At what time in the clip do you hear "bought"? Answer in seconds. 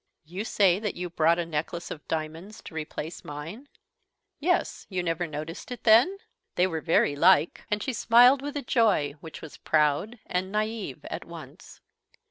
1.11-1.37